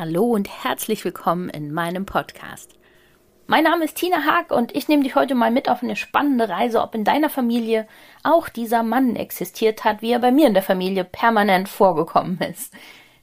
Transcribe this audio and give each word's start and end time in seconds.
Hallo 0.00 0.26
und 0.26 0.48
herzlich 0.62 1.04
willkommen 1.04 1.48
in 1.48 1.74
meinem 1.74 2.06
Podcast. 2.06 2.72
Mein 3.48 3.64
Name 3.64 3.84
ist 3.84 3.96
Tina 3.96 4.18
Haag 4.18 4.52
und 4.52 4.76
ich 4.76 4.86
nehme 4.86 5.02
dich 5.02 5.16
heute 5.16 5.34
mal 5.34 5.50
mit 5.50 5.68
auf 5.68 5.82
eine 5.82 5.96
spannende 5.96 6.48
Reise, 6.48 6.82
ob 6.82 6.94
in 6.94 7.02
deiner 7.02 7.28
Familie 7.28 7.88
auch 8.22 8.48
dieser 8.48 8.84
Mann 8.84 9.16
existiert 9.16 9.82
hat, 9.82 10.00
wie 10.00 10.12
er 10.12 10.20
bei 10.20 10.30
mir 10.30 10.46
in 10.46 10.54
der 10.54 10.62
Familie 10.62 11.02
permanent 11.02 11.68
vorgekommen 11.68 12.38
ist. 12.38 12.72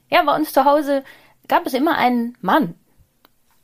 Ja, 0.09 0.21
bei 0.23 0.35
uns 0.35 0.51
zu 0.51 0.65
Hause 0.65 1.05
gab 1.47 1.65
es 1.65 1.73
immer 1.73 1.97
einen 1.97 2.37
Mann. 2.41 2.75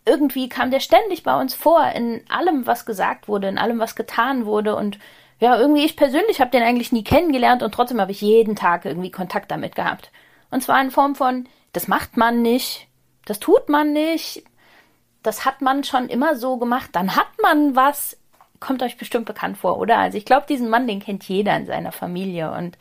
Irgendwie 0.05 0.47
kam 0.47 0.71
der 0.71 0.79
ständig 0.79 1.23
bei 1.23 1.37
uns 1.37 1.53
vor, 1.53 1.85
in 1.93 2.23
allem, 2.29 2.65
was 2.65 2.85
gesagt 2.85 3.27
wurde, 3.27 3.49
in 3.49 3.57
allem, 3.57 3.79
was 3.79 3.97
getan 3.97 4.45
wurde 4.45 4.73
und 4.73 4.99
ja, 5.41 5.59
irgendwie 5.59 5.83
ich 5.83 5.97
persönlich 5.97 6.39
habe 6.39 6.51
den 6.51 6.63
eigentlich 6.63 6.93
nie 6.93 7.03
kennengelernt 7.03 7.61
und 7.61 7.73
trotzdem 7.73 7.99
habe 7.99 8.13
ich 8.13 8.21
jeden 8.21 8.55
Tag 8.55 8.85
irgendwie 8.85 9.11
Kontakt 9.11 9.51
damit 9.51 9.75
gehabt. 9.75 10.13
Und 10.49 10.63
zwar 10.63 10.81
in 10.81 10.91
Form 10.91 11.15
von, 11.15 11.49
das 11.73 11.89
macht 11.89 12.15
man 12.15 12.41
nicht, 12.41 12.87
das 13.25 13.39
tut 13.39 13.69
man 13.69 13.93
nicht. 13.93 14.43
Das 15.23 15.45
hat 15.45 15.61
man 15.61 15.83
schon 15.83 16.09
immer 16.09 16.35
so 16.35 16.57
gemacht. 16.57 16.89
Dann 16.93 17.15
hat 17.15 17.29
man 17.41 17.75
was. 17.75 18.17
Kommt 18.59 18.83
euch 18.83 18.97
bestimmt 18.97 19.25
bekannt 19.25 19.57
vor, 19.57 19.79
oder? 19.79 19.97
Also 19.97 20.17
ich 20.17 20.25
glaube, 20.25 20.45
diesen 20.47 20.69
Mann, 20.69 20.87
den 20.87 20.99
kennt 20.99 21.23
jeder 21.23 21.55
in 21.55 21.65
seiner 21.65 21.91
Familie. 21.91 22.51
Und 22.51 22.77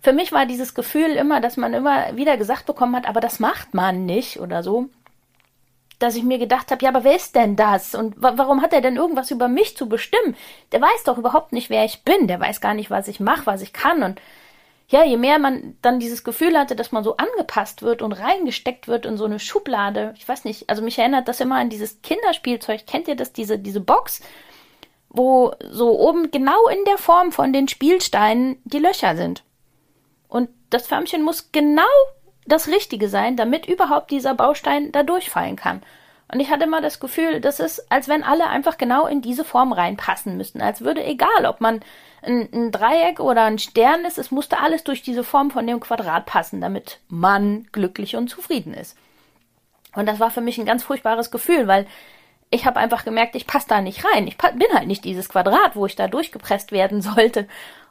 für 0.00 0.12
mich 0.12 0.30
war 0.30 0.46
dieses 0.46 0.74
Gefühl 0.74 1.10
immer, 1.10 1.40
dass 1.40 1.56
man 1.56 1.74
immer 1.74 2.16
wieder 2.16 2.36
gesagt 2.36 2.66
bekommen 2.66 2.94
hat, 2.94 3.08
aber 3.08 3.20
das 3.20 3.40
macht 3.40 3.74
man 3.74 4.06
nicht 4.06 4.38
oder 4.38 4.62
so. 4.62 4.88
Dass 5.98 6.14
ich 6.14 6.22
mir 6.22 6.38
gedacht 6.38 6.70
habe, 6.70 6.84
ja, 6.84 6.90
aber 6.90 7.02
wer 7.02 7.16
ist 7.16 7.34
denn 7.34 7.56
das? 7.56 7.96
Und 7.96 8.14
warum 8.18 8.62
hat 8.62 8.72
er 8.72 8.80
denn 8.80 8.94
irgendwas 8.94 9.32
über 9.32 9.48
mich 9.48 9.76
zu 9.76 9.88
bestimmen? 9.88 10.36
Der 10.70 10.80
weiß 10.80 11.02
doch 11.04 11.18
überhaupt 11.18 11.52
nicht, 11.52 11.70
wer 11.70 11.84
ich 11.84 12.04
bin. 12.04 12.28
Der 12.28 12.38
weiß 12.38 12.60
gar 12.60 12.74
nicht, 12.74 12.90
was 12.90 13.08
ich 13.08 13.18
mache, 13.18 13.46
was 13.46 13.62
ich 13.62 13.72
kann. 13.72 14.04
Und 14.04 14.20
ja, 14.90 15.04
je 15.04 15.18
mehr 15.18 15.38
man 15.38 15.76
dann 15.82 16.00
dieses 16.00 16.24
Gefühl 16.24 16.58
hatte, 16.58 16.74
dass 16.74 16.92
man 16.92 17.04
so 17.04 17.18
angepasst 17.18 17.82
wird 17.82 18.00
und 18.00 18.12
reingesteckt 18.12 18.88
wird 18.88 19.04
in 19.04 19.18
so 19.18 19.26
eine 19.26 19.38
Schublade, 19.38 20.14
ich 20.16 20.26
weiß 20.26 20.44
nicht, 20.44 20.70
also 20.70 20.82
mich 20.82 20.98
erinnert 20.98 21.28
das 21.28 21.40
immer 21.40 21.56
an 21.56 21.68
dieses 21.68 22.00
Kinderspielzeug. 22.00 22.86
Kennt 22.86 23.06
ihr 23.06 23.14
das, 23.14 23.34
diese, 23.34 23.58
diese 23.58 23.80
Box, 23.80 24.22
wo 25.10 25.52
so 25.70 25.98
oben 25.98 26.30
genau 26.30 26.68
in 26.68 26.82
der 26.86 26.96
Form 26.96 27.32
von 27.32 27.52
den 27.52 27.68
Spielsteinen 27.68 28.62
die 28.64 28.78
Löcher 28.78 29.14
sind? 29.14 29.44
Und 30.26 30.48
das 30.70 30.86
Förmchen 30.86 31.22
muss 31.22 31.52
genau 31.52 31.82
das 32.46 32.68
Richtige 32.68 33.10
sein, 33.10 33.36
damit 33.36 33.66
überhaupt 33.66 34.10
dieser 34.10 34.34
Baustein 34.34 34.90
da 34.90 35.02
durchfallen 35.02 35.56
kann. 35.56 35.82
Und 36.30 36.40
ich 36.40 36.50
hatte 36.50 36.64
immer 36.64 36.82
das 36.82 37.00
Gefühl, 37.00 37.40
das 37.40 37.58
ist, 37.58 37.90
als 37.90 38.06
wenn 38.06 38.22
alle 38.22 38.48
einfach 38.48 38.76
genau 38.76 39.06
in 39.06 39.22
diese 39.22 39.44
Form 39.44 39.72
reinpassen 39.72 40.36
müssten. 40.36 40.60
Als 40.60 40.82
würde 40.82 41.02
egal, 41.04 41.46
ob 41.46 41.60
man 41.60 41.80
ein, 42.22 42.48
ein, 42.52 42.70
Dreieck 42.70 43.18
oder 43.20 43.44
ein 43.44 43.58
Stern 43.58 44.04
ist, 44.04 44.18
es 44.18 44.30
musste 44.30 44.58
alles 44.58 44.84
durch 44.84 45.02
diese 45.02 45.24
Form 45.24 45.50
von 45.50 45.66
dem 45.66 45.80
Quadrat 45.80 46.26
passen, 46.26 46.60
damit 46.60 47.00
man 47.08 47.66
glücklich 47.72 48.16
und 48.16 48.28
zufrieden 48.28 48.74
ist. 48.74 48.96
Und 49.94 50.06
das 50.06 50.20
war 50.20 50.30
für 50.30 50.42
mich 50.42 50.58
ein 50.58 50.66
ganz 50.66 50.82
furchtbares 50.82 51.30
Gefühl, 51.30 51.66
weil 51.66 51.86
ich 52.50 52.66
habe 52.66 52.78
einfach 52.78 53.04
gemerkt, 53.04 53.34
ich 53.34 53.46
passe 53.46 53.68
da 53.68 53.80
nicht 53.80 54.04
rein. 54.04 54.26
Ich 54.26 54.36
bin 54.36 54.68
halt 54.74 54.86
nicht 54.86 55.04
dieses 55.04 55.30
Quadrat, 55.30 55.76
wo 55.76 55.86
ich 55.86 55.96
da 55.96 56.08
durchgepresst 56.08 56.72
werden 56.72 57.00
sollte 57.02 57.48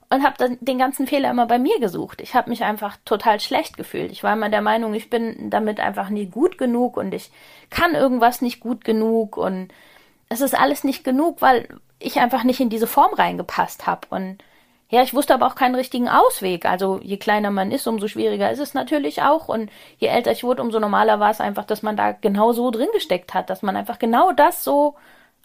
und 0.10 0.24
habe 0.24 0.58
den 0.62 0.78
ganzen 0.78 1.06
Fehler 1.06 1.30
immer 1.30 1.48
bei 1.48 1.60
mir 1.60 1.80
gesucht. 1.80 2.22
Ich 2.22 2.34
habe 2.34 2.50
mich 2.50 2.64
einfach 2.64 2.98
total 3.04 3.40
schlecht 3.40 3.76
gefühlt. 3.76 4.12
Ich 4.12 4.24
war 4.24 4.34
immer 4.34 4.50
der 4.50 4.62
Meinung, 4.62 4.94
ich 4.94 5.10
bin 5.10 5.50
damit 5.50 5.80
einfach 5.80 6.10
nie 6.10 6.28
gut 6.28 6.58
genug 6.58 6.96
und 6.96 7.14
ich 7.14 7.30
kann 7.70 7.94
irgendwas 7.94 8.42
nicht 8.42 8.62
gut 8.62 8.86
genug 8.86 9.36
und 9.36 9.70
es 10.30 10.42
ist 10.42 10.58
alles 10.58 10.84
nicht 10.84 11.04
genug, 11.04 11.42
weil 11.42 11.68
ich 12.00 12.20
einfach 12.20 12.44
nicht 12.44 12.60
in 12.60 12.70
diese 12.70 12.88
Form 12.88 13.14
reingepasst 13.14 13.88
habe. 13.88 14.08
Und 14.10 14.38
ja, 14.90 15.02
ich 15.02 15.14
wusste 15.14 15.34
aber 15.34 15.48
auch 15.48 15.56
keinen 15.56 15.76
richtigen 15.76 16.08
Ausweg. 16.08 16.66
Also 16.66 17.00
je 17.02 17.18
kleiner 17.18 17.52
man 17.52 17.72
ist, 17.72 17.88
umso 17.88 18.08
schwieriger 18.08 18.52
ist 18.52 18.60
es 18.60 18.74
natürlich 18.74 19.22
auch. 19.22 19.50
Und 19.50 19.70
je 19.98 20.08
älter 20.08 20.32
ich 20.32 20.44
wurde, 20.44 20.62
umso 20.62 20.80
normaler 20.80 21.20
war 21.20 21.32
es 21.32 21.42
einfach, 21.42 21.66
dass 21.66 21.82
man 21.82 21.98
da 21.98 22.14
genau 22.14 22.54
so 22.54 22.72
drin 22.72 22.88
gesteckt 22.94 23.34
hat, 23.34 23.50
dass 23.50 23.62
man 23.62 23.76
einfach 23.76 24.00
genau 24.00 24.32
das 24.32 24.64
so 24.64 24.96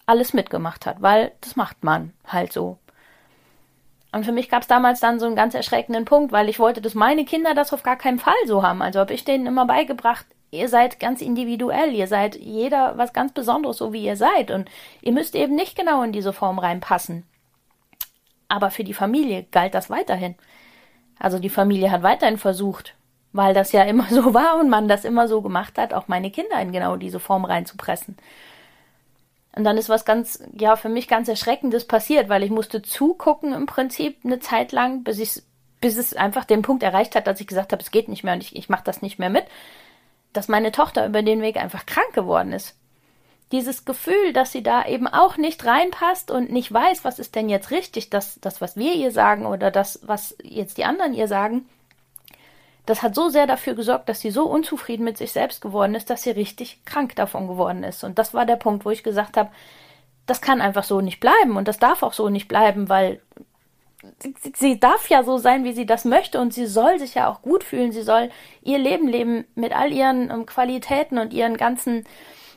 alles 0.07 0.33
mitgemacht 0.35 0.87
hat, 0.87 1.01
weil 1.01 1.33
das 1.41 1.57
macht 1.57 1.83
man 1.85 2.13
halt 2.27 2.53
so. 2.53 2.79
Und 4.13 4.25
für 4.25 4.33
mich 4.33 4.51
gab 4.51 4.63
es 4.63 4.69
damals 4.69 5.01
dann 5.01 5.19
so 5.19 5.27
einen 5.27 5.37
ganz 5.37 5.55
erschreckenden 5.55 6.05
Punkt, 6.05 6.33
weil 6.33 6.51
ich 6.51 6.59
wollte, 6.59 6.83
dass 6.83 6.95
meine 6.95 7.25
Kinder 7.25 7.55
das 7.55 7.73
auf 7.73 7.83
gar 7.83 7.97
keinen 7.97 8.19
Fall 8.19 8.35
so 8.47 8.63
haben. 8.63 8.83
Also 8.83 9.01
habe 9.01 9.15
ich 9.15 9.25
denen 9.25 9.47
immer 9.47 9.67
beigebracht, 9.67 10.27
ihr 10.51 10.69
seid 10.69 11.01
ganz 11.01 11.23
individuell, 11.23 11.95
ihr 11.95 12.07
seid 12.07 12.37
jeder 12.37 12.99
was 12.99 13.15
ganz 13.15 13.33
Besonderes, 13.33 13.79
so 13.79 13.95
wie 13.95 14.05
ihr 14.05 14.17
seid. 14.17 14.51
Und 14.51 14.71
ihr 15.01 15.13
müsst 15.13 15.35
eben 15.35 15.55
nicht 15.55 15.77
genau 15.77 16.03
in 16.03 16.13
diese 16.13 16.35
Form 16.35 16.59
reinpassen. 16.59 17.25
Aber 18.49 18.71
für 18.71 18.85
die 18.85 18.93
Familie 18.93 19.47
galt 19.51 19.75
das 19.75 19.89
weiterhin. 19.89 20.35
Also 21.19 21.39
die 21.39 21.49
Familie 21.49 21.91
hat 21.91 22.03
weiterhin 22.03 22.37
versucht, 22.37 22.95
weil 23.33 23.55
das 23.55 23.73
ja 23.73 23.83
immer 23.85 24.07
so 24.11 24.35
war 24.35 24.61
und 24.61 24.69
man 24.69 24.89
das 24.89 25.07
immer 25.07 25.27
so 25.27 25.41
gemacht 25.41 25.79
hat, 25.79 25.95
auch 25.95 26.07
meine 26.07 26.31
Kinder 26.31 26.61
in 26.61 26.71
genau 26.71 26.97
diese 26.97 27.19
Form 27.19 27.47
reinzupressen. 27.47 28.19
Und 29.55 29.65
dann 29.65 29.77
ist 29.77 29.89
was 29.89 30.05
ganz, 30.05 30.43
ja, 30.59 30.77
für 30.77 30.89
mich 30.89 31.09
ganz 31.09 31.29
Erschreckendes 31.29 31.87
passiert, 31.87 32.29
weil 32.29 32.43
ich 32.43 32.51
musste 32.51 32.81
zugucken 32.81 33.53
im 33.53 33.67
Prinzip 33.67 34.19
eine 34.25 34.41
Zeit 34.41 34.73
lang, 34.73 35.05
bis 35.05 35.19
ich 35.19 35.43
bis 35.83 35.99
es 35.99 36.15
einfach 36.15 36.47
den 36.47 36.63
Punkt 36.63 36.83
erreicht 36.83 37.15
hat, 37.15 37.27
dass 37.27 37.41
ich 37.41 37.47
gesagt 37.47 37.73
habe, 37.73 37.83
es 37.83 37.91
geht 37.91 38.09
nicht 38.09 38.25
mehr 38.25 38.33
und 38.33 38.43
ich, 38.43 38.57
ich 38.57 38.71
mache 38.71 38.85
das 38.85 39.03
nicht 39.03 39.19
mehr 39.19 39.29
mit, 39.29 39.45
dass 40.33 40.49
meine 40.49 40.73
Tochter 40.73 41.05
über 41.05 41.23
den 41.23 41.43
Weg 41.43 41.59
einfach 41.59 41.85
krank 41.85 42.15
geworden 42.15 42.53
ist. 42.53 42.77
Dieses 43.51 43.85
Gefühl, 43.85 44.33
dass 44.33 44.53
sie 44.53 44.63
da 44.63 44.87
eben 44.87 45.07
auch 45.07 45.37
nicht 45.37 45.67
reinpasst 45.67 46.31
und 46.31 46.51
nicht 46.51 46.73
weiß, 46.73 47.05
was 47.05 47.19
ist 47.19 47.35
denn 47.35 47.51
jetzt 47.51 47.71
richtig, 47.71 48.09
das, 48.09 48.39
das, 48.41 48.63
was 48.63 48.77
wir 48.77 48.95
ihr 48.95 49.11
sagen 49.11 49.45
oder 49.45 49.71
das, 49.71 50.01
was 50.05 50.35
jetzt 50.43 50.79
die 50.79 50.85
anderen 50.85 51.13
ihr 51.13 51.29
sagen, 51.29 51.69
das 52.87 53.03
hat 53.03 53.15
so 53.15 53.29
sehr 53.29 53.47
dafür 53.47 53.75
gesorgt, 53.75 54.09
dass 54.09 54.21
sie 54.21 54.31
so 54.31 54.47
unzufrieden 54.47 55.05
mit 55.05 55.17
sich 55.17 55.33
selbst 55.33 55.61
geworden 55.61 55.95
ist, 55.95 56.11
dass 56.11 56.23
sie 56.23 56.31
richtig 56.31 56.85
krank 56.85 57.15
davon 57.15 57.47
geworden 57.47 57.85
ist. 57.85 58.03
Und 58.03 58.19
das 58.19 58.35
war 58.35 58.45
der 58.45 58.57
Punkt, 58.57 58.85
wo 58.85 58.91
ich 58.91 59.05
gesagt 59.05 59.37
habe, 59.37 59.51
das 60.27 60.41
kann 60.41 60.61
einfach 60.61 60.85
so 60.85 61.01
nicht 61.01 61.21
bleiben 61.21 61.57
und 61.57 61.69
das 61.69 61.79
darf 61.79 62.03
auch 62.03 62.13
so 62.13 62.29
nicht 62.29 62.49
bleiben, 62.49 62.89
weil 62.89 63.21
sie, 64.57 64.81
darf 64.81 65.09
ja 65.09 65.23
so 65.23 65.39
sein, 65.39 65.65
wie 65.65 65.73
sie 65.73 65.87
das 65.87 66.05
möchte 66.05 66.41
und 66.41 66.53
sie 66.53 66.67
soll 66.67 66.99
sich 66.99 67.15
ja 67.15 67.29
auch 67.29 67.43
gut 67.43 67.65
fühlen. 67.65 67.93
Sie 67.93 68.03
soll 68.03 68.31
ihr 68.63 68.79
Leben 68.79 69.09
leben 69.09 69.45
mit 69.55 69.75
all 69.75 69.93
ihren 69.93 70.31
ähm, 70.31 70.47
Qualitäten 70.47 71.19
und 71.19 71.33
ihren 71.33 71.57
ganzen 71.57 72.05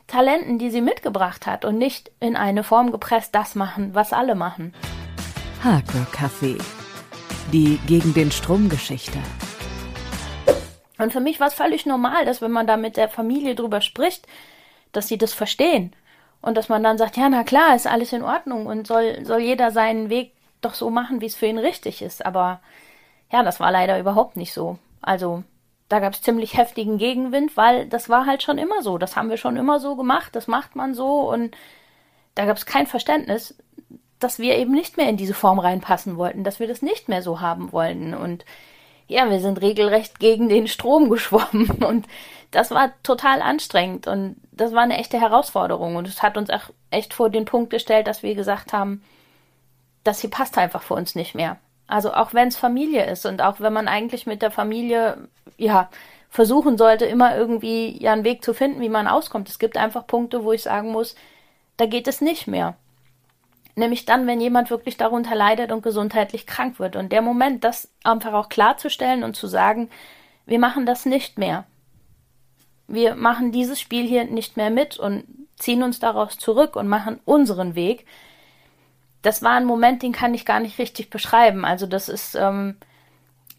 Talenten, 0.07 0.59
die 0.59 0.69
sie 0.69 0.81
mitgebracht 0.81 1.47
hat 1.47 1.65
und 1.65 1.77
nicht 1.77 2.11
in 2.19 2.35
eine 2.35 2.63
Form 2.63 2.91
gepresst 2.91 3.33
das 3.33 3.55
machen, 3.55 3.93
was 3.93 4.13
alle 4.13 4.35
machen. 4.35 4.73
Hardrock 5.63 6.13
Café. 6.13 6.61
Die 7.51 7.79
gegen 7.87 8.13
den 8.13 8.31
Strom 8.31 8.69
Geschichte. 8.69 9.19
Und 10.97 11.11
für 11.11 11.19
mich 11.19 11.39
war 11.39 11.47
es 11.47 11.53
völlig 11.53 11.85
normal, 11.85 12.25
dass 12.25 12.41
wenn 12.41 12.51
man 12.51 12.67
da 12.67 12.78
mit 12.78 12.97
der 12.97 13.09
Familie 13.09 13.56
drüber 13.56 13.81
spricht, 13.81 14.28
dass 14.91 15.07
sie 15.07 15.17
das 15.17 15.33
verstehen. 15.33 15.94
Und 16.41 16.56
dass 16.56 16.69
man 16.69 16.83
dann 16.83 16.97
sagt, 16.97 17.17
ja, 17.17 17.28
na 17.28 17.44
klar, 17.44 17.75
ist 17.75 17.88
alles 17.88 18.13
in 18.13 18.23
Ordnung 18.23 18.67
und 18.67 18.88
soll, 18.88 19.25
soll 19.25 19.39
jeder 19.39 19.72
seinen 19.72 20.09
Weg 20.09 20.34
doch 20.61 20.73
so 20.73 20.89
machen, 20.89 21.22
wie 21.22 21.25
es 21.25 21.35
für 21.35 21.47
ihn 21.47 21.57
richtig 21.57 22.01
ist. 22.01 22.25
Aber 22.25 22.61
ja, 23.31 23.44
das 23.44 23.59
war 23.59 23.72
leider 23.72 24.00
überhaupt 24.00 24.37
nicht 24.37 24.53
so. 24.53 24.78
Also 25.02 25.43
da 25.90 25.99
gab 25.99 26.14
es 26.14 26.22
ziemlich 26.22 26.58
heftigen 26.58 26.97
Gegenwind, 26.97 27.58
weil 27.58 27.87
das 27.87 28.09
war 28.09 28.25
halt 28.25 28.43
schon 28.43 28.58
immer 28.58 28.81
so. 28.81 28.97
Das 28.97 29.16
haben 29.16 29.29
wir 29.29 29.37
schon 29.37 29.58
immer 29.58 29.79
so 29.79 29.96
gemacht, 29.96 30.35
das 30.35 30.47
macht 30.47 30.75
man 30.75 30.93
so 30.93 31.29
und 31.31 31.55
da 32.34 32.46
gab 32.46 32.58
es 32.58 32.66
kein 32.66 32.87
Verständnis, 32.87 33.55
dass 34.19 34.40
wir 34.40 34.55
eben 34.55 34.72
nicht 34.72 34.97
mehr 34.97 35.09
in 35.09 35.17
diese 35.17 35.34
Form 35.34 35.59
reinpassen 35.59 36.17
wollten, 36.17 36.43
dass 36.43 36.59
wir 36.59 36.67
das 36.67 36.81
nicht 36.81 37.09
mehr 37.09 37.22
so 37.22 37.41
haben 37.41 37.72
wollten. 37.72 38.14
Und 38.14 38.46
ja, 39.07 39.29
wir 39.29 39.40
sind 39.40 39.61
regelrecht 39.61 40.19
gegen 40.19 40.49
den 40.49 40.67
Strom 40.67 41.09
geschwommen 41.09 41.69
und 41.84 42.07
das 42.52 42.72
war 42.72 42.91
total 43.03 43.41
anstrengend 43.41 44.07
und 44.07 44.37
das 44.52 44.73
war 44.73 44.84
eine 44.84 44.97
echte 44.97 45.19
Herausforderung 45.19 45.96
und 45.96 46.07
es 46.07 46.23
hat 46.23 46.37
uns 46.37 46.49
auch 46.49 46.69
echt 46.90 47.13
vor 47.13 47.29
den 47.29 47.46
Punkt 47.46 47.69
gestellt, 47.69 48.07
dass 48.07 48.23
wir 48.23 48.35
gesagt 48.35 48.72
haben, 48.72 49.03
das 50.03 50.22
hier 50.22 50.29
passt 50.29 50.57
einfach 50.57 50.84
für 50.84 50.93
uns 50.93 51.16
nicht 51.16 51.35
mehr. 51.35 51.57
Also 51.87 52.13
auch 52.13 52.34
wenn 52.34 52.47
es 52.47 52.55
Familie 52.55 53.05
ist 53.05 53.25
und 53.25 53.41
auch 53.41 53.59
wenn 53.59 53.73
man 53.73 53.87
eigentlich 53.87 54.25
mit 54.25 54.41
der 54.41 54.52
Familie 54.52 55.28
ja 55.57 55.90
versuchen 56.29 56.78
sollte, 56.78 57.05
immer 57.05 57.35
irgendwie 57.35 58.02
ja 58.02 58.13
einen 58.13 58.23
Weg 58.23 58.43
zu 58.43 58.53
finden, 58.53 58.81
wie 58.81 58.90
man 58.90 59.07
auskommt. 59.07 59.49
Es 59.49 59.59
gibt 59.59 59.78
einfach 59.78 60.07
Punkte, 60.07 60.43
wo 60.43 60.52
ich 60.52 60.63
sagen 60.63 60.91
muss, 60.91 61.16
da 61.78 61.85
geht 61.85 62.07
es 62.07 62.22
nicht 62.22 62.47
mehr. 62.47 62.75
Nämlich 63.75 64.05
dann, 64.05 64.25
wenn 64.25 64.39
jemand 64.39 64.69
wirklich 64.69 64.95
darunter 64.97 65.35
leidet 65.35 65.72
und 65.72 65.83
gesundheitlich 65.83 66.47
krank 66.47 66.79
wird. 66.79 66.95
Und 66.95 67.11
der 67.11 67.22
Moment, 67.22 67.63
das 67.63 67.89
einfach 68.03 68.33
auch 68.33 68.47
klarzustellen 68.47 69.23
und 69.23 69.35
zu 69.35 69.47
sagen, 69.47 69.89
wir 70.45 70.59
machen 70.59 70.85
das 70.85 71.05
nicht 71.05 71.37
mehr. 71.37 71.66
Wir 72.87 73.16
machen 73.16 73.51
dieses 73.51 73.79
Spiel 73.81 74.07
hier 74.07 74.25
nicht 74.25 74.57
mehr 74.57 74.69
mit 74.69 74.97
und 74.97 75.25
ziehen 75.57 75.83
uns 75.83 75.99
daraus 75.99 76.37
zurück 76.37 76.75
und 76.75 76.87
machen 76.87 77.19
unseren 77.25 77.75
Weg. 77.75 78.05
Das 79.22 79.41
war 79.41 79.53
ein 79.53 79.66
Moment, 79.66 80.03
den 80.03 80.11
kann 80.11 80.33
ich 80.33 80.45
gar 80.45 80.59
nicht 80.59 80.78
richtig 80.78 81.09
beschreiben. 81.09 81.66
Also 81.66 81.87
das 81.87 82.09
ist 82.09 82.35
ähm, 82.35 82.78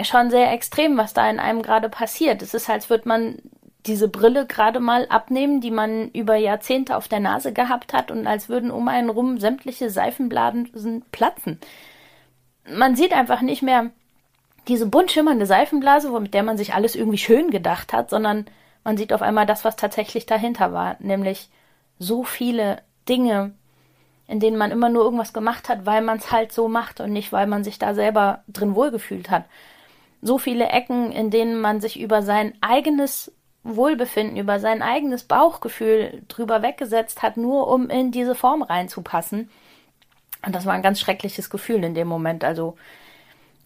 schon 0.03 0.31
sehr 0.31 0.53
extrem, 0.53 0.97
was 0.97 1.13
da 1.13 1.29
in 1.29 1.41
einem 1.41 1.63
gerade 1.63 1.89
passiert. 1.89 2.41
Es 2.41 2.55
ist, 2.55 2.71
als 2.71 2.89
würde 2.89 3.09
man 3.09 3.39
diese 3.87 4.09
Brille 4.09 4.47
gerade 4.47 4.81
mal 4.81 5.07
abnehmen, 5.09 5.61
die 5.61 5.71
man 5.71 6.11
über 6.11 6.37
Jahrzehnte 6.37 6.97
auf 6.97 7.09
der 7.09 7.21
Nase 7.21 7.53
gehabt 7.53 7.93
hat 7.93 8.11
und 8.11 8.27
als 8.27 8.49
würden 8.49 8.71
um 8.71 8.89
einen 8.89 9.11
rum 9.11 9.39
sämtliche 9.39 9.91
Seifenblasen 9.91 11.05
platzen. 11.13 11.61
Man 12.69 12.97
sieht 12.97 13.13
einfach 13.13 13.43
nicht 13.43 13.63
mehr 13.63 13.91
diese 14.69 14.87
bunt 14.87 15.13
schimmernde 15.13 15.47
Seifenblase, 15.47 16.11
mit 16.19 16.35
der 16.35 16.43
man 16.43 16.57
sich 16.59 16.75
alles 16.75 16.97
irgendwie 16.97 17.19
schön 17.19 17.51
gedacht 17.51 17.93
hat, 17.93 18.11
sondern 18.11 18.47
man 18.83 18.97
sieht 18.97 19.13
auf 19.13 19.23
einmal 19.23 19.47
das, 19.47 19.65
was 19.65 19.77
tatsächlich 19.77 20.27
dahinter 20.27 20.73
war, 20.73 20.97
nämlich 20.99 21.49
so 21.99 22.25
viele 22.25 22.83
Dinge, 23.09 23.53
in 24.27 24.41
denen 24.41 24.57
man 24.57 24.73
immer 24.73 24.89
nur 24.89 25.05
irgendwas 25.05 25.33
gemacht 25.33 25.69
hat, 25.69 25.87
weil 25.87 26.03
man 26.03 26.19
es 26.19 26.33
halt 26.33 26.53
so 26.53 26.69
macht 26.69 27.01
und 27.01 27.13
nicht, 27.13 27.33
weil 27.33 27.47
man 27.47 27.63
sich 27.63 27.79
da 27.79 27.95
selber 27.95 28.43
drin 28.49 28.75
wohlgefühlt 28.75 29.31
hat. 29.31 29.45
So 30.23 30.39
viele 30.39 30.67
Ecken, 30.69 31.13
in 31.13 31.31
denen 31.31 31.61
man 31.61 31.81
sich 31.81 32.01
über 32.01 32.23
sein 32.23 32.55
eigenes 32.61 33.33
Wohlbefinden, 33.75 34.37
über 34.37 34.61
sein 34.61 34.83
eigenes 34.83 35.25
Bauchgefühl 35.25 36.23
drüber 36.29 36.63
weggesetzt 36.63 37.23
hat, 37.23 37.37
nur 37.37 37.69
um 37.69 37.91
in 37.91 38.13
diese 38.13 38.35
Form 38.35 38.63
reinzupassen. 38.63 39.51
Und 40.45 40.55
das 40.55 40.67
war 40.67 40.75
ein 40.75 40.83
ganz 40.83 41.01
schreckliches 41.01 41.51
Gefühl 41.51 41.83
in 41.83 41.95
dem 41.95 42.09
Moment, 42.09 42.45
also 42.45 42.77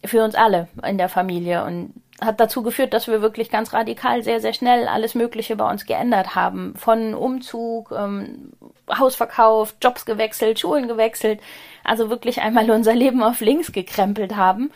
für 0.05 0.25
uns 0.25 0.35
alle 0.35 0.69
in 0.87 0.97
der 0.97 1.09
Familie 1.09 1.65
und 1.65 1.93
hat 2.21 2.41
dazu 2.41 2.63
geführt, 2.63 2.93
dass 2.93 3.09
wir 3.09 3.23
wirklich 3.23 3.51
ganz 3.51 3.73
radikal 3.73 4.23
sehr, 4.23 4.41
sehr 4.41 4.53
schnell 4.53 4.89
alles 4.89 5.15
Mögliche 5.15 5.57
bei 5.57 5.69
uns 5.71 5.87
geändert 5.87 6.35
haben. 6.35 6.75
Von 6.77 7.15
Umzug, 7.15 7.93
ähm, 7.93 8.53
Haus 8.91 9.17
verkauft, 9.17 9.77
Jobs 9.83 10.05
gewechselt, 10.05 10.61
Schulen 10.61 10.89
gewechselt. 10.89 11.41
Also 11.85 12.11
wirklich 12.11 12.41
einmal 12.41 12.71
unser 12.71 12.95
Leben 12.95 13.23
auf 13.23 13.41
links 13.41 13.73
gekrempelt 13.73 14.37
haben 14.37 14.71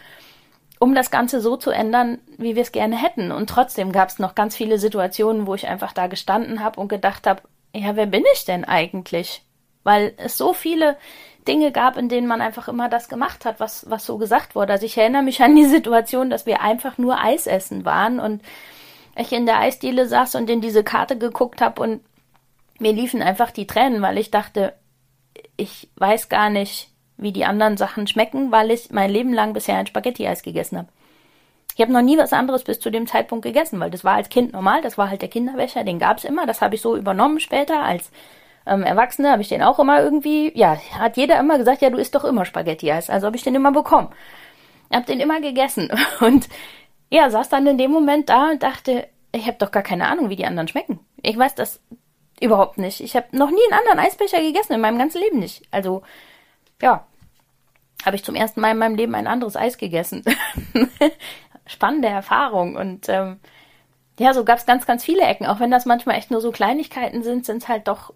um 0.85 0.95
das 0.95 1.11
Ganze 1.11 1.41
so 1.41 1.57
zu 1.57 1.71
ändern, 1.71 2.19
wie 2.37 2.57
wir 2.57 2.63
es 2.63 2.71
gerne 2.71 2.95
hätten. 2.95 3.33
Und 3.33 3.49
trotzdem 3.49 3.91
gab 3.91 4.11
es 4.11 4.19
noch 4.19 4.35
ganz 4.35 4.55
viele 4.55 4.79
Situationen, 4.79 5.47
wo 5.47 5.55
ich 5.55 5.67
einfach 5.67 5.95
da 5.95 6.09
gestanden 6.09 6.63
habe 6.63 6.79
und 6.79 6.89
gedacht 6.89 7.27
habe, 7.27 7.41
ja, 7.75 7.97
wer 7.97 8.05
bin 8.05 8.23
ich 8.35 8.45
denn 8.45 8.67
eigentlich? 8.67 9.43
Weil 9.83 10.13
es 10.19 10.37
so 10.37 10.53
viele 10.53 10.99
Dinge 11.49 11.73
gab, 11.73 11.97
in 11.97 12.11
denen 12.11 12.27
man 12.27 12.43
einfach 12.43 12.69
immer 12.69 12.91
das 12.91 13.09
gemacht 13.09 13.47
hat, 13.47 13.61
was, 13.61 13.89
was 13.89 14.05
so 14.05 14.19
gesagt 14.19 14.55
wurde. 14.55 14.75
Also 14.75 14.85
ich 14.85 14.99
erinnere 14.99 15.23
mich 15.23 15.43
an 15.43 15.57
die 15.57 15.65
Situation, 15.65 16.29
dass 16.29 16.45
wir 16.45 16.61
einfach 16.61 16.99
nur 16.99 17.19
Eis 17.19 17.47
essen 17.47 17.87
waren 17.87 18.21
und 18.21 18.43
ich 19.17 19.33
in 19.33 19.47
der 19.47 19.61
Eisdiele 19.61 20.07
saß 20.07 20.35
und 20.35 20.51
in 20.51 20.61
diese 20.61 20.85
Karte 20.85 21.17
geguckt 21.17 21.63
habe 21.63 21.81
und 21.81 22.05
mir 22.79 22.93
liefen 22.93 23.23
einfach 23.23 23.53
die 23.53 23.67
Tränen, 23.67 24.03
weil 24.03 24.19
ich 24.19 24.31
dachte, 24.31 24.75
ich 25.57 25.89
weiß 25.97 26.29
gar 26.29 26.51
nicht, 26.51 26.91
wie 27.25 27.33
die 27.33 27.45
anderen 27.45 27.77
Sachen 27.77 28.07
schmecken, 28.07 28.53
weil 28.53 28.71
ich 28.71 28.91
mein 28.93 29.11
Leben 29.11 29.33
lang 29.33 29.53
bisher 29.53 29.77
ein 29.77 29.89
Spaghetti-Eis 29.89 30.45
gegessen 30.45 30.79
habe. 30.79 30.89
Ich 31.75 31.81
habe 31.81 31.93
noch 31.93 32.03
nie 32.03 32.17
was 32.17 32.33
anderes 32.33 32.63
bis 32.63 32.79
zu 32.79 32.91
dem 32.91 33.09
Zeitpunkt 33.09 33.45
gegessen, 33.45 33.81
weil 33.81 33.91
das 33.91 34.05
war 34.05 34.15
als 34.15 34.29
Kind 34.29 34.53
normal, 34.53 34.81
das 34.83 34.97
war 34.97 35.11
halt 35.11 35.23
der 35.23 35.29
Kinderwäscher, 35.29 35.83
den 35.83 35.99
gab's 35.99 36.23
immer, 36.23 36.47
das 36.47 36.61
habe 36.61 36.77
ich 36.77 36.81
so 36.81 36.97
übernommen 36.97 37.41
später 37.41 37.83
als 37.83 38.13
ähm, 38.67 38.85
Erwachsene, 38.85 39.33
habe 39.33 39.43
ich 39.43 39.49
den 39.49 39.63
auch 39.63 39.81
immer 39.81 40.01
irgendwie, 40.01 40.57
ja, 40.57 40.79
hat 40.99 41.17
jeder 41.17 41.41
immer 41.41 41.59
gesagt, 41.59 41.83
ja, 41.83 41.91
du 41.91 41.97
isst 41.97 42.15
doch 42.15 42.25
immer 42.25 42.45
Spaghetti-Eis, 42.45 43.11
also 43.11 43.27
habe 43.27 43.37
ich 43.37 43.43
den 43.43 43.57
immer 43.57 43.73
bekommen. 43.73 44.11
Habe 44.93 45.07
den 45.07 45.19
immer 45.19 45.41
gegessen 45.41 45.91
und 46.21 46.49
ja, 47.11 47.29
saß 47.29 47.49
dann 47.49 47.67
in 47.67 47.79
dem 47.79 47.91
Moment 47.91 48.29
da 48.29 48.51
und 48.51 48.63
dachte, 48.63 49.09
ich 49.33 49.47
habe 49.47 49.59
doch 49.59 49.73
gar 49.73 49.83
keine 49.83 50.07
Ahnung, 50.07 50.31
wie 50.31 50.37
die 50.37 50.47
anderen 50.47 50.69
schmecken. 50.69 51.01
Ich 51.23 51.37
weiß 51.37 51.57
das 51.57 51.81
überhaupt 52.41 52.79
nicht. 52.79 53.01
Ich 53.01 53.17
habe 53.17 53.27
noch 53.33 53.51
nie 53.51 53.65
einen 53.71 53.81
anderen 53.81 53.99
Eisbecher 53.99 54.41
gegessen 54.41 54.75
in 54.75 54.81
meinem 54.81 54.99
ganzen 54.99 55.21
Leben 55.21 55.39
nicht. 55.39 55.63
Also 55.71 56.03
ja, 56.81 57.07
habe 58.05 58.17
ich 58.17 58.25
zum 58.25 58.35
ersten 58.35 58.61
Mal 58.61 58.73
in 58.73 58.79
meinem 58.79 58.97
Leben 58.97 59.15
ein 59.15 59.27
anderes 59.27 59.57
Eis 59.57 59.79
gegessen. 59.79 60.23
Spannende 61.67 62.09
Erfahrung. 62.09 62.77
Und 62.77 63.09
ähm, 63.09 63.39
ja, 64.19 64.35
so 64.35 64.45
gab 64.45 64.59
es 64.59 64.67
ganz, 64.67 64.87
ganz 64.87 65.05
viele 65.05 65.23
Ecken. 65.23 65.47
Auch 65.47 65.61
wenn 65.61 65.71
das 65.71 65.87
manchmal 65.87 66.17
echt 66.17 66.31
nur 66.31 66.41
so 66.41 66.53
Kleinigkeiten 66.53 67.23
sind, 67.23 67.47
sind 67.47 67.63
es 67.63 67.69
halt 67.69 67.89
doch 67.89 68.13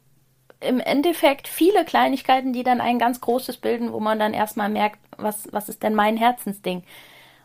im 0.61 0.81
Endeffekt 0.81 1.49
viele 1.49 1.85
Kleinigkeiten, 1.85 2.53
die 2.53 2.65
dann 2.65 2.81
ein 2.81 2.99
ganz 2.99 3.21
großes 3.21 3.59
bilden, 3.59 3.93
wo 3.93 4.01
man 4.01 4.19
dann 4.19 4.35
erstmal 4.35 4.69
merkt, 4.69 4.99
was, 5.17 5.49
was 5.53 5.69
ist 5.69 5.83
denn 5.83 5.95
mein 5.95 6.17
Herzensding? 6.17 6.83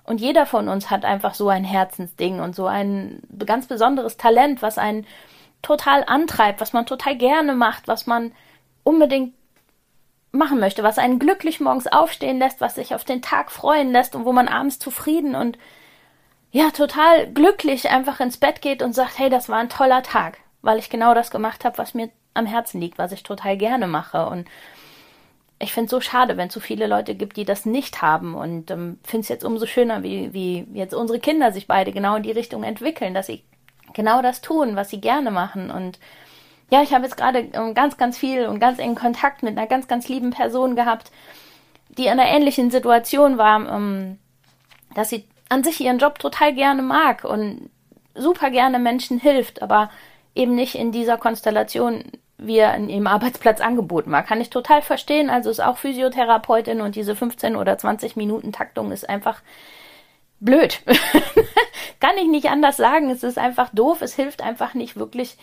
Und 0.04 0.20
jeder 0.20 0.46
von 0.46 0.68
uns 0.68 0.90
hat 0.90 1.06
einfach 1.06 1.34
so 1.34 1.48
ein 1.50 1.64
Herzensding 1.64 2.40
und 2.40 2.56
so 2.56 2.66
ein 2.66 3.22
ganz 3.46 3.68
besonderes 3.68 4.18
Talent, 4.18 4.62
was 4.62 4.78
einen 4.78 5.06
total 5.62 6.04
antreibt, 6.06 6.60
was 6.60 6.74
man 6.74 6.86
total 6.86 7.16
gerne 7.16 7.56
macht, 7.56 7.88
was 7.88 8.06
man 8.06 8.34
unbedingt 8.84 9.34
machen 10.34 10.60
möchte, 10.60 10.84
was 10.84 10.98
einen 10.98 11.20
glücklich 11.20 11.60
morgens 11.60 11.88
aufstehen 11.88 12.40
lässt, 12.40 12.60
was 12.60 12.76
sich 12.76 12.94
auf 12.96 13.06
den 13.06 13.22
Tag 13.22 13.52
freuen 13.52 13.92
lässt 13.92 14.16
und 14.16 14.26
wo 14.26 14.34
man 14.34 14.48
abends 14.48 14.80
zufrieden 14.80 15.36
und 15.36 15.58
ja, 16.52 16.70
total 16.70 17.32
glücklich 17.32 17.90
einfach 17.90 18.20
ins 18.20 18.38
Bett 18.38 18.62
geht 18.62 18.84
und 18.84 18.94
sagt, 18.94 19.18
hey, 19.18 19.30
das 19.30 19.50
war 19.50 19.58
ein 19.58 19.70
toller 19.70 20.04
Tag, 20.04 20.38
weil 20.62 20.78
ich 20.78 20.90
genau 20.90 21.14
das 21.14 21.32
gemacht 21.32 21.66
habe, 21.66 21.78
was 21.78 21.94
mir 21.94 22.10
am 22.34 22.46
Herzen 22.46 22.80
liegt, 22.80 22.98
was 22.98 23.12
ich 23.12 23.24
total 23.24 23.58
gerne 23.58 23.88
mache. 23.88 24.28
Und 24.28 24.48
ich 25.60 25.74
finde 25.74 25.86
es 25.86 25.92
so 25.92 26.02
schade, 26.02 26.38
wenn 26.38 26.50
es 26.50 26.54
so 26.54 26.60
viele 26.60 26.86
Leute 26.86 27.16
gibt, 27.16 27.38
die 27.38 27.46
das 27.46 27.66
nicht 27.66 28.04
haben. 28.04 28.36
Und 28.36 28.70
ähm, 28.70 29.00
finde 29.04 29.22
es 29.22 29.30
jetzt 29.30 29.44
umso 29.44 29.66
schöner, 29.66 30.04
wie, 30.04 30.32
wie 30.34 30.68
jetzt 30.74 30.94
unsere 30.94 31.20
Kinder 31.20 31.52
sich 31.52 31.68
beide 31.68 31.92
genau 31.92 32.18
in 32.18 32.24
die 32.24 32.32
Richtung 32.32 32.64
entwickeln, 32.64 33.16
dass 33.16 33.28
sie 33.28 33.44
genau 33.94 34.22
das 34.22 34.42
tun, 34.42 34.76
was 34.76 34.92
sie 34.92 35.02
gerne 35.02 35.32
machen. 35.32 35.72
Und 35.72 36.00
ja, 36.72 36.82
ich 36.82 36.94
habe 36.94 37.04
jetzt 37.04 37.18
gerade 37.18 37.40
ähm, 37.54 37.74
ganz, 37.74 37.98
ganz 37.98 38.18
viel 38.18 38.48
und 38.48 38.60
ganz 38.60 38.80
engen 38.80 38.96
Kontakt 38.96 39.44
mit 39.44 39.58
einer 39.58 39.68
ganz, 39.68 39.88
ganz 39.88 40.08
lieben 40.08 40.32
Person 40.32 40.76
gehabt, 40.76 41.12
die 41.90 42.06
in 42.06 42.12
einer 42.12 42.28
ähnlichen 42.28 42.72
Situation 42.72 43.38
war, 43.38 43.70
ähm, 43.70 44.18
dass 44.96 45.10
sie 45.10 45.26
an 45.50 45.64
sich 45.64 45.80
ihren 45.82 46.00
Job 46.00 46.20
total 46.20 46.54
gerne 46.54 46.82
mag 46.82 47.24
und 47.24 47.70
super 48.16 48.50
gerne 48.50 48.80
Menschen 48.80 49.20
hilft, 49.20 49.62
aber 49.62 49.90
eben 50.36 50.56
nicht 50.56 50.76
in 50.76 50.92
dieser 50.92 51.18
Konstellation, 51.18 52.04
wie 52.38 52.58
er 52.58 52.76
in 52.76 52.90
ihrem 52.90 53.08
Arbeitsplatz 53.08 53.62
angeboten 53.62 54.12
war. 54.12 54.24
Kann 54.24 54.42
ich 54.42 54.50
total 54.50 54.82
verstehen. 54.82 55.30
Also 55.30 55.50
ist 55.50 55.64
auch 55.64 55.78
Physiotherapeutin 55.78 56.82
und 56.82 56.96
diese 56.96 57.16
15 57.16 57.56
oder 57.56 57.78
20 57.78 58.16
Minuten 58.16 58.52
Taktung 58.52 58.92
ist 58.92 59.08
einfach 59.08 59.42
blöd. 60.40 60.82
Kann 62.00 62.18
ich 62.18 62.28
nicht 62.28 62.50
anders 62.50 62.78
sagen. 62.78 63.10
Es 63.10 63.24
ist 63.24 63.38
einfach 63.38 63.70
doof. 63.74 64.02
Es 64.02 64.16
hilft 64.16 64.42
einfach 64.42 64.74
nicht 64.74 64.98
wirklich 64.98 65.38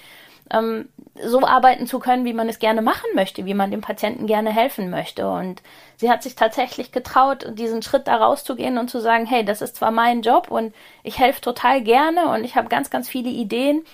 ähm, 0.51 0.89
so 1.23 1.41
arbeiten 1.45 1.87
zu 1.87 1.99
können, 1.99 2.25
wie 2.25 2.33
man 2.33 2.49
es 2.49 2.59
gerne 2.59 2.83
machen 2.83 3.09
möchte, 3.15 3.45
wie 3.45 3.55
man 3.55 3.71
dem 3.71 3.81
Patienten 3.81 4.27
gerne 4.27 4.53
helfen 4.53 4.91
möchte. 4.91 5.29
Und 5.29 5.63
sie 5.97 6.11
hat 6.11 6.23
sich 6.23 6.35
tatsächlich 6.35 6.93
getraut, 6.93 7.47
diesen 7.55 7.83
Schritt 7.83 8.07
da 8.07 8.17
rauszugehen 8.17 8.79
und 8.79 8.89
zu 8.89 9.01
sagen, 9.01 9.27
hey, 9.27 9.45
das 9.45 9.63
ist 9.63 9.77
zwar 9.77 9.91
mein 9.91 10.23
Job 10.23 10.51
und 10.51 10.75
ich 11.03 11.19
helfe 11.19 11.41
total 11.41 11.83
gerne 11.83 12.29
und 12.29 12.45
ich 12.45 12.57
habe 12.57 12.69
ganz, 12.69 12.91
ganz 12.91 13.09
viele 13.09 13.31
Ideen, 13.31 13.85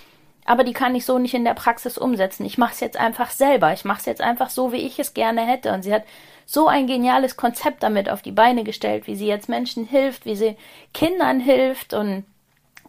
aber 0.45 0.63
die 0.63 0.73
kann 0.73 0.95
ich 0.95 1.05
so 1.05 1.19
nicht 1.19 1.35
in 1.35 1.45
der 1.45 1.55
Praxis 1.55 1.99
umsetzen. 1.99 2.47
Ich 2.47 2.57
mache 2.57 2.73
es 2.73 2.81
jetzt 2.81 2.97
einfach 2.97 3.31
selber. 3.31 3.73
Ich 3.73 3.85
mache 3.85 3.99
es 3.99 4.07
jetzt 4.07 4.21
einfach 4.21 4.49
so, 4.49 4.73
wie 4.73 4.77
ich 4.77 4.99
es 5.01 5.13
gerne 5.13 5.45
hätte. 5.45 5.73
Und 5.73 5.83
sie 5.83 5.93
hat 5.93 6.05
so 6.47 6.69
ein 6.69 6.87
geniales 6.87 7.37
Konzept 7.37 7.83
damit 7.83 8.09
auf 8.09 8.23
die 8.23 8.31
Beine 8.31 8.63
gestellt, 8.63 9.09
wie 9.09 9.17
sie 9.17 9.27
jetzt 9.27 9.49
Menschen 9.49 9.85
hilft, 9.85 10.25
wie 10.25 10.37
sie 10.37 10.57
Kindern 10.95 11.41
hilft 11.41 11.95
und 11.95 12.25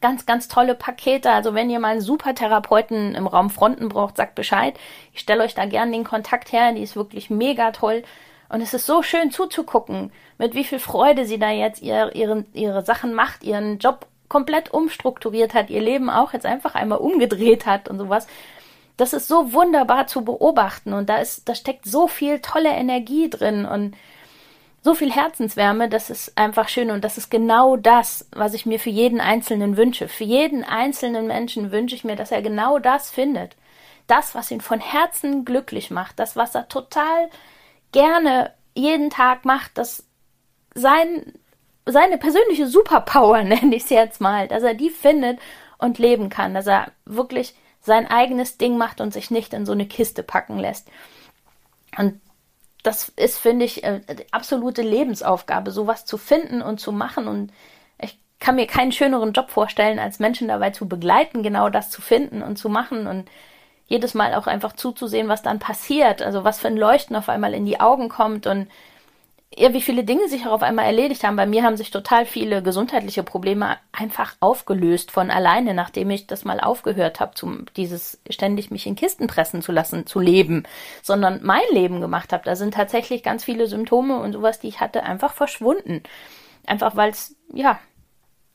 ganz, 0.01 0.25
ganz 0.25 0.47
tolle 0.47 0.75
Pakete. 0.75 1.31
Also 1.31 1.53
wenn 1.53 1.69
ihr 1.69 1.79
mal 1.79 1.93
einen 1.93 2.01
super 2.01 2.35
Therapeuten 2.35 3.15
im 3.15 3.27
Raum 3.27 3.49
Fronten 3.49 3.89
braucht, 3.89 4.17
sagt 4.17 4.35
Bescheid. 4.35 4.75
Ich 5.13 5.19
stelle 5.19 5.43
euch 5.43 5.55
da 5.55 5.65
gern 5.65 5.91
den 5.91 6.03
Kontakt 6.03 6.51
her. 6.51 6.73
Die 6.73 6.83
ist 6.83 6.95
wirklich 6.95 7.29
mega 7.29 7.71
toll. 7.71 8.03
Und 8.49 8.61
es 8.61 8.73
ist 8.73 8.85
so 8.85 9.03
schön 9.03 9.31
zuzugucken, 9.31 10.11
mit 10.37 10.55
wie 10.55 10.63
viel 10.63 10.79
Freude 10.79 11.25
sie 11.25 11.37
da 11.39 11.51
jetzt 11.51 11.81
ihr, 11.81 12.15
ihre, 12.15 12.45
ihre 12.53 12.83
Sachen 12.83 13.13
macht, 13.13 13.43
ihren 13.43 13.77
Job 13.79 14.07
komplett 14.29 14.73
umstrukturiert 14.73 15.53
hat, 15.53 15.69
ihr 15.69 15.81
Leben 15.81 16.09
auch 16.09 16.33
jetzt 16.33 16.45
einfach 16.45 16.75
einmal 16.75 16.99
umgedreht 16.99 17.65
hat 17.65 17.89
und 17.89 17.97
sowas. 17.97 18.27
Das 18.97 19.13
ist 19.13 19.27
so 19.27 19.53
wunderbar 19.53 20.07
zu 20.07 20.23
beobachten 20.23 20.93
und 20.93 21.07
da 21.07 21.17
ist, 21.17 21.47
da 21.47 21.55
steckt 21.55 21.85
so 21.85 22.07
viel 22.07 22.39
tolle 22.39 22.69
Energie 22.69 23.29
drin 23.29 23.65
und 23.65 23.95
so 24.87 24.93
viel 24.93 25.11
Herzenswärme, 25.11 25.89
das 25.89 26.09
ist 26.09 26.37
einfach 26.37 26.69
schön 26.69 26.91
und 26.91 27.03
das 27.03 27.17
ist 27.17 27.29
genau 27.29 27.75
das, 27.75 28.25
was 28.31 28.53
ich 28.53 28.65
mir 28.65 28.79
für 28.79 28.89
jeden 28.89 29.19
Einzelnen 29.19 29.75
wünsche. 29.75 30.07
Für 30.07 30.23
jeden 30.23 30.63
einzelnen 30.63 31.27
Menschen 31.27 31.73
wünsche 31.73 31.93
ich 31.93 32.05
mir, 32.05 32.15
dass 32.15 32.31
er 32.31 32.41
genau 32.41 32.79
das 32.79 33.09
findet. 33.09 33.57
Das, 34.07 34.33
was 34.33 34.49
ihn 34.49 34.61
von 34.61 34.79
Herzen 34.79 35.43
glücklich 35.43 35.91
macht, 35.91 36.17
das, 36.19 36.37
was 36.37 36.55
er 36.55 36.69
total 36.69 37.29
gerne 37.91 38.53
jeden 38.75 39.09
Tag 39.09 39.43
macht, 39.43 39.77
das 39.77 40.05
sein, 40.73 41.33
seine 41.85 42.17
persönliche 42.17 42.67
Superpower, 42.67 43.43
nenne 43.43 43.75
ich 43.75 43.83
es 43.83 43.89
jetzt 43.89 44.21
mal, 44.21 44.47
dass 44.47 44.63
er 44.63 44.73
die 44.73 44.89
findet 44.89 45.37
und 45.79 45.99
leben 45.99 46.29
kann, 46.29 46.53
dass 46.53 46.67
er 46.67 46.93
wirklich 47.03 47.55
sein 47.81 48.07
eigenes 48.07 48.57
Ding 48.57 48.77
macht 48.77 49.01
und 49.01 49.11
sich 49.11 49.31
nicht 49.31 49.53
in 49.53 49.65
so 49.65 49.73
eine 49.73 49.85
Kiste 49.85 50.23
packen 50.23 50.57
lässt. 50.57 50.87
Und 51.97 52.21
das 52.87 53.09
ist, 53.17 53.37
finde 53.37 53.65
ich, 53.65 53.83
äh, 53.83 53.99
absolute 54.31 54.81
Lebensaufgabe, 54.81 55.71
sowas 55.71 56.05
zu 56.05 56.17
finden 56.17 56.61
und 56.61 56.79
zu 56.79 56.93
machen. 56.93 57.27
Und 57.27 57.51
ich 57.99 58.17
kann 58.39 58.55
mir 58.55 58.65
keinen 58.65 58.93
schöneren 58.93 59.33
Job 59.33 59.49
vorstellen, 59.49 59.99
als 59.99 60.19
Menschen 60.19 60.47
dabei 60.47 60.69
zu 60.69 60.87
begleiten, 60.87 61.43
genau 61.43 61.69
das 61.69 61.89
zu 61.89 62.01
finden 62.01 62.41
und 62.41 62.55
zu 62.55 62.69
machen 62.69 63.05
und 63.05 63.29
jedes 63.87 64.13
Mal 64.13 64.33
auch 64.35 64.47
einfach 64.47 64.73
zuzusehen, 64.73 65.27
was 65.27 65.41
dann 65.41 65.59
passiert, 65.59 66.21
also 66.21 66.45
was 66.45 66.59
für 66.59 66.67
ein 66.67 66.77
Leuchten 66.77 67.15
auf 67.17 67.27
einmal 67.27 67.53
in 67.53 67.65
die 67.65 67.79
Augen 67.81 68.07
kommt 68.07 68.47
und 68.47 68.69
ja, 69.55 69.73
wie 69.73 69.81
viele 69.81 70.03
Dinge 70.03 70.27
sich 70.27 70.45
auch 70.45 70.51
auf 70.51 70.61
einmal 70.61 70.85
erledigt 70.85 71.23
haben. 71.23 71.35
Bei 71.37 71.45
mir 71.45 71.63
haben 71.63 71.77
sich 71.77 71.89
total 71.89 72.25
viele 72.25 72.61
gesundheitliche 72.61 73.23
Probleme 73.23 73.77
einfach 73.91 74.35
aufgelöst 74.39 75.11
von 75.11 75.31
alleine, 75.31 75.73
nachdem 75.73 76.09
ich 76.09 76.27
das 76.27 76.43
mal 76.43 76.59
aufgehört 76.59 77.19
habe, 77.19 77.33
zum 77.33 77.65
dieses 77.75 78.21
ständig 78.29 78.71
mich 78.71 78.85
in 78.85 78.95
Kisten 78.95 79.27
pressen 79.27 79.61
zu 79.61 79.71
lassen, 79.71 80.05
zu 80.05 80.19
leben, 80.19 80.63
sondern 81.01 81.39
mein 81.43 81.63
Leben 81.71 82.01
gemacht 82.01 82.33
habe. 82.33 82.43
Da 82.43 82.55
sind 82.55 82.73
tatsächlich 82.73 83.23
ganz 83.23 83.45
viele 83.45 83.67
Symptome 83.67 84.19
und 84.19 84.33
sowas, 84.33 84.59
die 84.59 84.67
ich 84.67 84.81
hatte, 84.81 85.03
einfach 85.03 85.33
verschwunden. 85.33 86.03
Einfach 86.65 86.95
weil 86.97 87.11
es, 87.11 87.35
ja, 87.53 87.79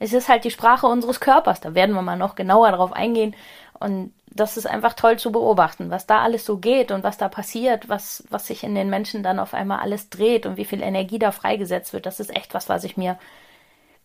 es 0.02 0.12
ist 0.12 0.28
halt 0.28 0.44
die 0.44 0.50
Sprache 0.50 0.86
unseres 0.86 1.20
Körpers. 1.20 1.60
Da 1.60 1.74
werden 1.74 1.94
wir 1.94 2.02
mal 2.02 2.16
noch 2.16 2.34
genauer 2.34 2.72
drauf 2.72 2.92
eingehen. 2.92 3.36
Und 3.78 4.12
das 4.26 4.56
ist 4.56 4.66
einfach 4.66 4.94
toll 4.94 5.18
zu 5.18 5.30
beobachten, 5.30 5.90
was 5.90 6.06
da 6.06 6.22
alles 6.22 6.44
so 6.44 6.58
geht 6.58 6.90
und 6.90 7.04
was 7.04 7.18
da 7.18 7.28
passiert, 7.28 7.88
was, 7.88 8.24
was 8.30 8.46
sich 8.46 8.64
in 8.64 8.74
den 8.74 8.90
Menschen 8.90 9.22
dann 9.22 9.38
auf 9.38 9.54
einmal 9.54 9.78
alles 9.80 10.08
dreht 10.10 10.46
und 10.46 10.56
wie 10.56 10.64
viel 10.64 10.82
Energie 10.82 11.18
da 11.18 11.30
freigesetzt 11.30 11.92
wird. 11.92 12.06
Das 12.06 12.18
ist 12.18 12.34
echt 12.34 12.54
was, 12.54 12.68
was 12.68 12.84
ich 12.84 12.96
mir 12.96 13.18